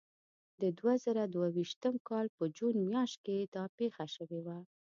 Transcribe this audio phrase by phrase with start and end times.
[0.61, 4.57] د دوه زره دوه ویشتم کال په جون میاشت کې دا پېښه شوې وه.